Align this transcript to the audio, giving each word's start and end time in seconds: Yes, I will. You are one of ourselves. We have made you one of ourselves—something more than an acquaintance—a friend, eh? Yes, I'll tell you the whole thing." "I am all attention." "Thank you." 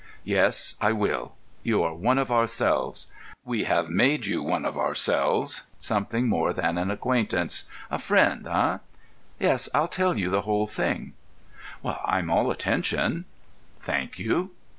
Yes, 0.23 0.73
I 0.81 0.93
will. 0.93 1.33
You 1.61 1.83
are 1.83 1.93
one 1.93 2.17
of 2.17 2.31
ourselves. 2.31 3.11
We 3.45 3.65
have 3.65 3.91
made 3.91 4.25
you 4.25 4.41
one 4.41 4.65
of 4.65 4.75
ourselves—something 4.75 6.27
more 6.27 6.53
than 6.53 6.79
an 6.79 6.89
acquaintance—a 6.89 7.99
friend, 7.99 8.47
eh? 8.47 8.79
Yes, 9.39 9.69
I'll 9.75 9.87
tell 9.87 10.17
you 10.17 10.31
the 10.31 10.41
whole 10.41 10.65
thing." 10.65 11.13
"I 11.85 12.17
am 12.17 12.31
all 12.31 12.49
attention." 12.49 13.25
"Thank 13.79 14.17
you." 14.17 14.49